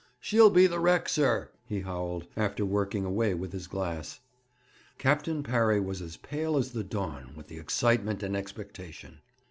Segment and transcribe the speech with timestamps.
[0.19, 4.19] 'She'll be the wreck, sir,' he howled, after working away with his glass.
[4.97, 9.19] Captain Parry was as pale as the dawn with excitement and expectation.